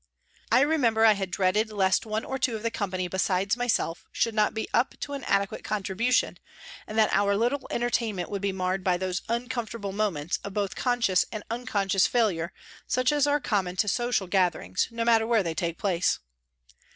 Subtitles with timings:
[0.51, 4.33] I remember I had dreaded lest one or two of the company besides myself should
[4.33, 6.39] not be" up" to an adequate contribution,
[6.87, 11.23] and that our little entertainment would be marred by those uncomfortable moments of both conscious
[11.31, 12.51] and unconscious failure
[12.87, 16.17] such as are common to" social" gatherings, no matter where they take place.